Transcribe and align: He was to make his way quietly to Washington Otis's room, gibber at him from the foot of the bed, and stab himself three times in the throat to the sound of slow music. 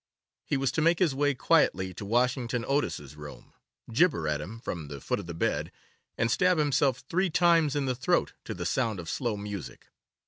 He 0.47 0.57
was 0.57 0.71
to 0.71 0.81
make 0.81 0.97
his 0.97 1.13
way 1.13 1.35
quietly 1.35 1.93
to 1.93 2.05
Washington 2.05 2.65
Otis's 2.67 3.15
room, 3.15 3.53
gibber 3.93 4.27
at 4.27 4.41
him 4.41 4.59
from 4.59 4.87
the 4.87 4.99
foot 4.99 5.19
of 5.19 5.27
the 5.27 5.35
bed, 5.35 5.71
and 6.17 6.31
stab 6.31 6.57
himself 6.57 7.03
three 7.07 7.29
times 7.29 7.75
in 7.75 7.85
the 7.85 7.93
throat 7.93 8.33
to 8.45 8.55
the 8.55 8.65
sound 8.65 8.99
of 8.99 9.07
slow 9.07 9.37
music. 9.37 9.89